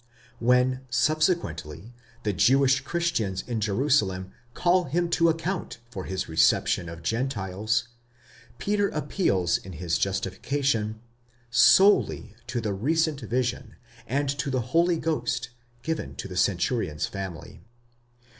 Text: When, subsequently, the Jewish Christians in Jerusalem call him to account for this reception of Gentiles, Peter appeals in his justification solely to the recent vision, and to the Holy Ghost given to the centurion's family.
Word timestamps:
When, 0.39 0.81
subsequently, 0.89 1.93
the 2.23 2.33
Jewish 2.33 2.79
Christians 2.79 3.43
in 3.45 3.61
Jerusalem 3.61 4.31
call 4.55 4.85
him 4.85 5.11
to 5.11 5.29
account 5.29 5.77
for 5.91 6.07
this 6.07 6.27
reception 6.27 6.89
of 6.89 7.03
Gentiles, 7.03 7.87
Peter 8.57 8.89
appeals 8.89 9.59
in 9.59 9.73
his 9.73 9.99
justification 9.99 10.99
solely 11.51 12.33
to 12.47 12.59
the 12.59 12.73
recent 12.73 13.21
vision, 13.21 13.75
and 14.07 14.27
to 14.39 14.49
the 14.49 14.61
Holy 14.73 14.97
Ghost 14.97 15.51
given 15.83 16.15
to 16.15 16.27
the 16.27 16.35
centurion's 16.35 17.05
family. 17.05 17.61